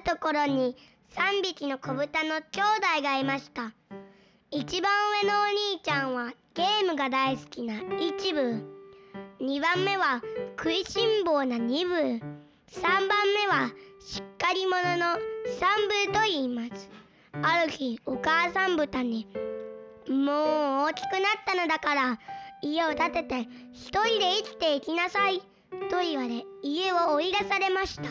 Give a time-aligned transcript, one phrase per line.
[0.00, 0.76] ころに
[1.14, 2.60] 3匹の子豚の兄
[2.96, 3.72] 弟がいました。
[4.50, 4.92] 一番
[5.22, 8.64] 上のお兄ちゃんはゲームが大好きな一部。
[9.40, 10.22] 2番目は
[10.56, 11.94] 食いしん坊な二部。
[11.94, 12.20] 3
[12.82, 13.70] 番目は
[14.00, 15.18] しっかり者の
[15.60, 16.90] 三部と言います。
[17.42, 19.26] ある日お母さん豚に
[20.08, 22.18] 「もう大きくなったのだから
[22.62, 25.40] 家を建てて一人で生きていきなさい」
[25.90, 28.04] と言われ家を追い出されました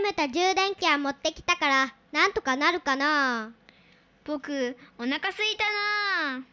[0.00, 3.52] ムと充電器は持ってきたからなんとかなるかな。
[4.24, 5.64] 僕お腹すいた
[6.34, 6.44] な。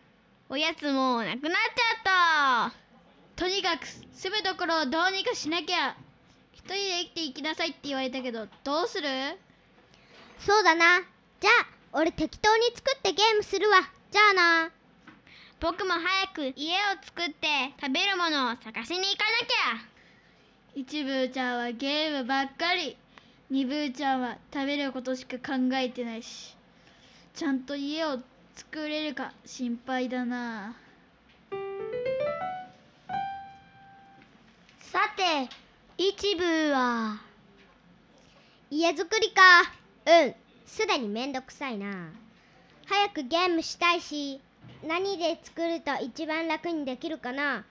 [0.50, 2.74] おやつもなくなっちゃった。
[3.36, 5.95] とにかく住むところをどうにかしなきゃ。
[6.54, 9.08] 一人で生きていきなさいって言われたけどどうする？
[10.39, 11.00] そうだな。
[11.39, 13.78] じゃあ俺適当に作ってゲームするわ。
[14.12, 14.72] じゃあな。
[15.60, 19.88] 僕も早く家を作って食べるものを探しに行かなきゃ。
[20.76, 22.98] 一部ちゃんはゲームばっかり
[23.54, 26.56] 二部ちゃんは食べることしか考えてないし
[27.36, 28.18] ちゃんと家を
[28.56, 30.76] 作れるか心配だな。
[34.80, 35.48] さて
[36.00, 37.22] 一部は。
[38.72, 39.42] 家作りか。
[40.08, 40.36] うん。
[40.66, 42.10] すでにめんどくさいな。
[42.88, 44.42] 早くゲームしたいし
[44.84, 47.64] 何で作ると一番楽にできるかな。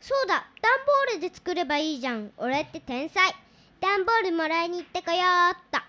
[0.00, 0.72] そうだ段
[1.10, 2.30] ボールで作ればいいじゃん。
[2.36, 3.34] 俺って天才。
[3.80, 5.18] 段ボールもらいに行ってこよ
[5.50, 5.80] うっと。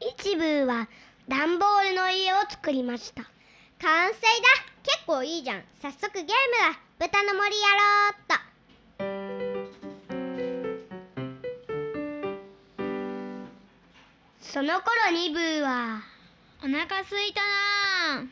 [0.00, 0.88] 一部は
[1.28, 3.22] 段ボールの家を作りました。
[3.80, 4.24] 完成だ。
[4.82, 5.62] 結構いいじゃん。
[5.82, 6.28] 早速ゲーム
[6.72, 8.34] だ豚の森やろうっと。
[14.40, 16.02] その頃二部は
[16.62, 18.26] お腹すいたな。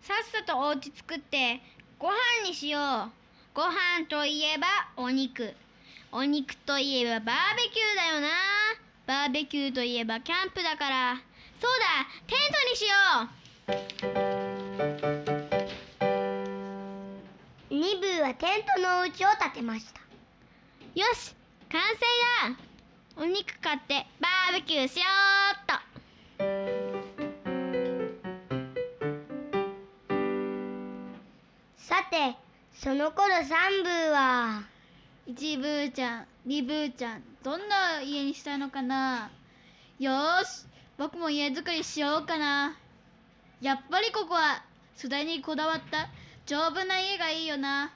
[0.00, 1.60] さっさとお家作って
[1.98, 2.14] ご飯
[2.46, 2.78] にしよ
[3.08, 3.23] う。
[3.54, 4.66] ご飯といえば
[4.96, 5.54] お肉。
[6.10, 8.28] お肉といえばバーベキューだよな。
[9.06, 11.14] バーベキューといえばキャンプだから。
[11.60, 12.96] そうだテントにしよ
[17.70, 17.74] う。
[17.74, 20.00] 二部はテントのお家を建てました。
[20.96, 21.32] よし
[21.70, 22.00] 完成
[22.50, 23.22] だ。
[23.22, 25.33] お肉買ってバーベキューしよう
[32.84, 34.62] その頃三部は
[35.26, 39.30] 一ブーちゃん二ブーちゃんどんな家にしたいのかな？
[39.98, 40.66] よーし
[40.98, 42.76] 僕も家作りしようかな。
[43.62, 44.62] やっぱりここは
[44.96, 46.10] 素材にこだわった
[46.44, 47.90] 丈夫な家がいいよな。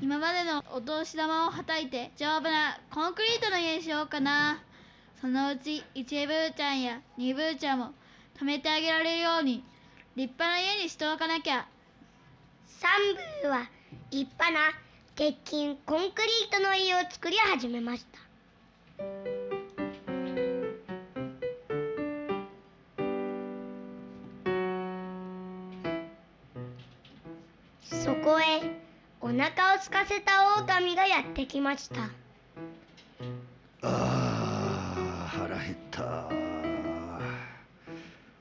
[0.00, 4.62] 今までのお年玉をはたいて丈夫なコンクリートの家にしようかな。
[5.20, 7.90] そのうち一ブーちゃんや二ブーちゃんも
[8.40, 9.62] 貯めてあげられるように
[10.16, 11.66] 立派な家にしておかなきゃ。
[12.66, 12.90] 三
[13.42, 13.68] 部は
[14.10, 14.72] 立派な
[15.14, 18.18] 鉄筋コンクリートの家を作り始めました。
[27.84, 28.60] そこへ
[29.20, 32.10] お腹を空かせた狼がやってきました。
[33.82, 36.02] あー腹減った。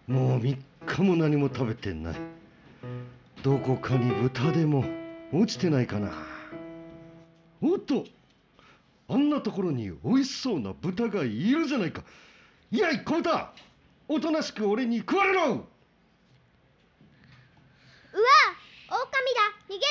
[0.08, 2.16] もう3日も何も食べてない。
[3.44, 4.84] どこかに豚でも
[5.34, 6.12] 落ちてないかな？
[7.62, 8.06] おっと
[9.08, 12.04] あんなところに美味しそうな豚がいるじゃないか。
[12.72, 13.54] いやい小豚
[14.08, 15.42] おとなしく俺に食われろ！
[15.42, 15.64] うわ
[18.90, 18.98] 狼
[19.36, 19.42] だ！
[19.70, 19.82] 逃げろ！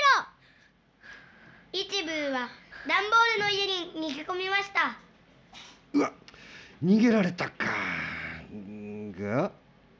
[1.73, 2.49] 一部は
[2.87, 4.99] 段ボールの家に逃げ込みました。
[5.95, 6.13] うわ
[6.85, 7.67] 逃げられたか。
[9.19, 9.53] が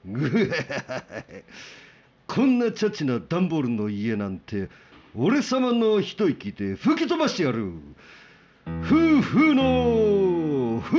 [0.05, 0.51] ぐ
[2.27, 4.69] こんなチャチな段ボールの家なんて
[5.17, 7.73] 俺様の一息で吹き飛ばしてやる。
[8.67, 10.99] 夫婦のふう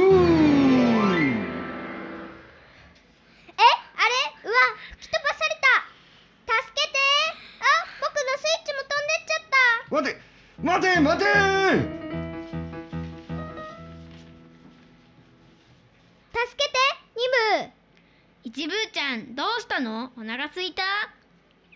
[3.47, 4.13] えあれ？
[4.43, 4.53] うわ
[4.99, 6.51] 吹き飛ばされた。
[6.61, 6.97] 助けて。
[7.61, 7.63] あ
[8.01, 9.95] 僕のスイッチも飛んでっちゃった。
[9.95, 10.19] 待て
[10.61, 11.25] 待て待て。
[16.33, 16.75] 助けて
[17.15, 17.19] 二
[17.63, 17.71] 部
[18.43, 20.11] 一ブーちゃんどうしたの？
[20.17, 20.83] お腹すいた？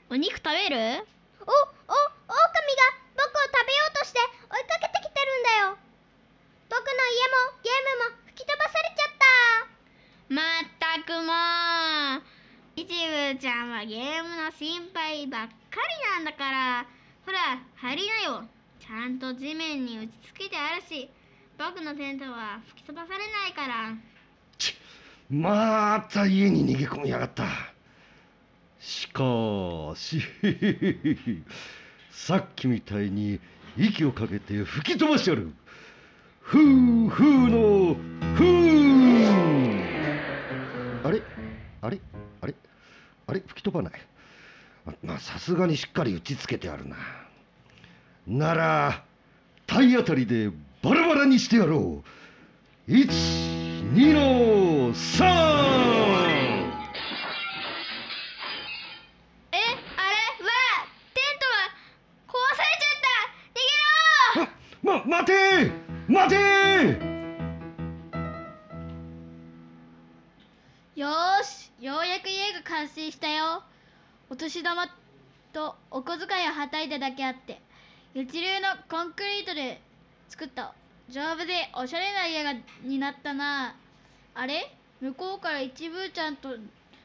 [0.10, 1.08] お肉食べる
[1.48, 1.56] お、お、狼
[1.86, 2.02] が
[3.16, 5.78] 僕を食べようとして追いかけてきてるんだよ。
[6.70, 10.34] 僕の家もゲームも吹き飛ばされちゃった。
[10.34, 11.34] まったくも
[12.18, 12.25] う
[13.38, 15.54] ちゃんはゲームの心配ばっかり
[16.16, 16.86] なんだから。
[17.26, 18.44] ほら入りなよ。
[18.80, 21.10] ちゃんと地面に打ちつけてあるし。
[21.58, 23.96] 僕のテントは吹き飛ばされないから。
[25.30, 27.46] また家に逃げ込みやがった。
[28.80, 29.24] しか
[29.96, 30.22] し。
[32.12, 33.40] さっきみたいに
[33.78, 35.52] 息をかけて吹き飛ばしてやる。
[36.42, 37.96] ふうふうの
[38.36, 38.46] ふう。
[41.04, 41.22] あれ？
[41.82, 42.00] あれ？
[43.27, 43.42] あれ？
[43.42, 43.94] 吹き飛ばない？
[44.88, 46.95] あまあさすがにしっかり打ちつけてあるな。
[48.27, 49.04] なら
[49.68, 50.51] 体当たりで
[50.83, 52.04] バラバラにしてやろ
[52.88, 52.92] う。
[52.92, 55.25] 12の3え？
[55.25, 55.33] あれ？
[59.57, 60.51] わ！
[61.13, 61.57] テントが
[62.27, 63.01] 壊されちゃっ
[64.33, 64.44] た。
[64.44, 64.45] 逃
[64.83, 65.33] げろま、待て
[66.07, 66.36] 待て
[70.95, 73.63] よーしようやく家が完成したよ。
[74.30, 74.88] お年玉
[75.51, 77.59] とお小遣いをはたいただけあって
[78.13, 79.81] 一流のコンクリートで
[80.30, 80.74] 作った。
[81.09, 83.75] 丈夫でおしゃれな家がになったな。
[84.36, 84.71] あれ？
[85.01, 86.56] 向こうから一ブーちゃんと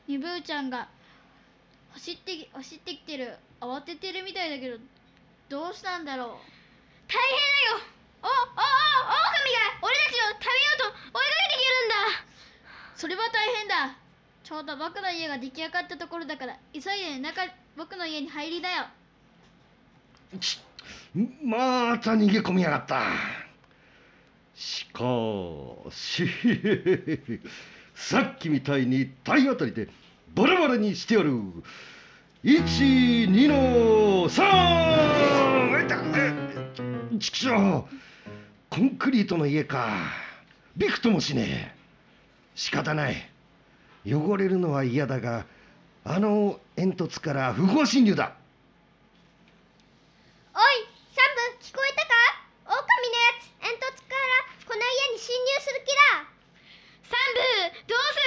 [0.06, 0.86] 二ブーちゃんが
[1.90, 3.36] 走って走ってきてる。
[3.60, 4.78] 慌ててるみたいだけど
[5.48, 6.28] どうしたんだろう。
[6.28, 7.26] 大変
[7.74, 7.82] だよ。
[8.22, 8.62] おおお狼が
[9.82, 12.29] 俺たちを食べようと追いかけてくるんだ。
[13.00, 13.96] それは大変だ。
[14.44, 16.82] ちょうど僕の家が出来上がったところだから急い
[17.14, 17.40] で中
[17.74, 18.84] 僕の家に入りだよ。
[20.38, 20.60] ち
[21.42, 23.00] また逃げ込みやがった。
[24.54, 25.02] しか
[25.90, 26.28] し
[27.96, 29.88] さっきみたいに体当たりで
[30.34, 31.32] バラバラにしてやる。
[32.44, 34.38] 12の3
[37.18, 37.94] ちくしょう。
[38.68, 39.88] コンクリートの家か。
[40.76, 41.79] びくともしねえ。
[42.54, 43.16] 仕方ない。
[44.06, 45.44] 汚れるのは嫌だが
[46.04, 48.32] あの煙突から不法侵入だ。
[50.54, 50.62] おい
[51.14, 51.24] サン
[51.58, 52.12] ブ聞こえたか？
[52.66, 52.86] 狼のや
[53.40, 54.26] つ煙突から
[54.66, 56.24] この家に侵入する気だ。
[57.04, 58.20] サンブどうす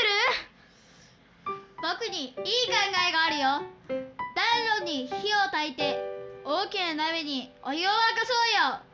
[1.50, 1.60] る？
[1.82, 2.74] 僕にいい考
[3.10, 3.44] えがあるよ。
[3.90, 5.18] 暖炉に火を
[5.54, 5.98] 焚いて
[6.46, 8.93] 大きな鍋にお湯を沸かそうよ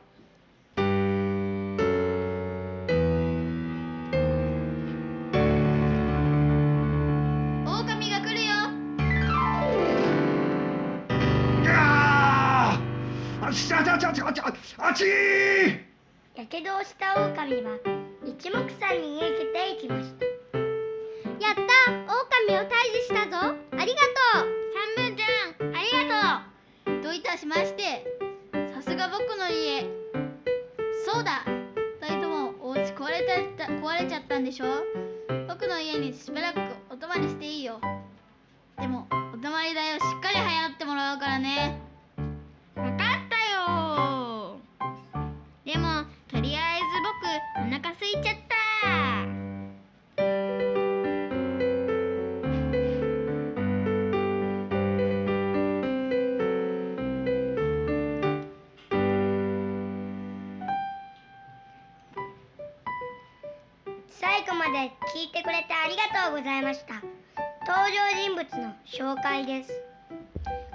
[14.32, 15.04] ちゃちゃちゃちゃちゃあち
[16.36, 17.78] やけどをした狼は
[18.24, 20.26] 一目散に逃げていきました。
[21.40, 23.56] やった狼を退治したぞ。
[23.72, 24.00] ありが
[24.36, 24.50] とう。
[24.96, 25.74] サンブちゃん。
[25.74, 26.42] ありが
[26.86, 27.02] とう。
[27.02, 28.06] どういたしまして。
[28.72, 29.82] さすが僕の家。
[31.04, 31.44] そうだ。
[32.00, 33.26] 二人ともお家壊れ
[33.58, 34.66] た壊れちゃったんでしょ。
[35.48, 36.60] 僕の家にしばらく
[36.90, 37.80] お泊まりしていいよ。
[38.78, 41.89] でもお泊まり代をしっかり払ってもらうからね。
[48.00, 48.56] 僕お腹空いちゃった。
[64.08, 66.94] 最後まで聞いてくれてありがとうございました。
[67.66, 69.72] 登場人物の紹介です。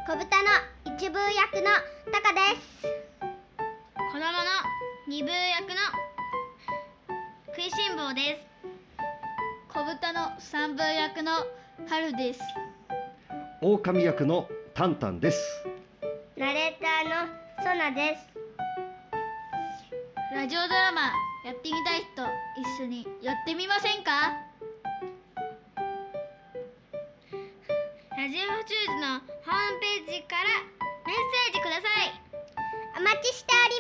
[0.08, 0.50] 小豚の
[0.96, 1.72] 一部役の
[2.12, 2.84] タカです。
[3.98, 4.26] 子供の
[5.08, 6.05] 二部役の
[7.58, 8.68] 食いしん坊です。
[9.72, 11.32] 小豚の三分役の
[11.88, 12.42] 春です。
[13.62, 15.66] 狼役のタンタンです。
[16.36, 17.32] ナレーターの
[17.64, 18.28] ソナです。
[20.36, 21.14] ラジオドラマ
[21.46, 22.28] やってみたい人
[22.60, 24.34] 一緒にやってみませんか？
[28.18, 30.44] ラジオチューズのホームページから
[31.08, 32.12] メッセージください。
[33.00, 33.76] お待ちしており